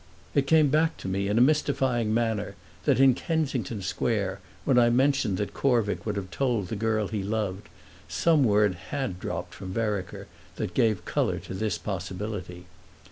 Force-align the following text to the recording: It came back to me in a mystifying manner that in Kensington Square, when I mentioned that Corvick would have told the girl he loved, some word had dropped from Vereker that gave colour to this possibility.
It 0.33 0.47
came 0.47 0.69
back 0.69 0.97
to 0.97 1.07
me 1.07 1.27
in 1.27 1.37
a 1.37 1.41
mystifying 1.45 2.11
manner 2.11 2.55
that 2.85 2.99
in 2.99 3.13
Kensington 3.13 3.83
Square, 3.83 4.39
when 4.65 4.79
I 4.79 4.89
mentioned 4.89 5.37
that 5.37 5.53
Corvick 5.53 6.07
would 6.07 6.15
have 6.15 6.31
told 6.31 6.69
the 6.69 6.75
girl 6.75 7.09
he 7.09 7.21
loved, 7.21 7.69
some 8.07 8.43
word 8.43 8.73
had 8.89 9.19
dropped 9.19 9.53
from 9.53 9.71
Vereker 9.71 10.25
that 10.55 10.73
gave 10.73 11.05
colour 11.05 11.37
to 11.41 11.53
this 11.53 11.77
possibility. 11.77 12.65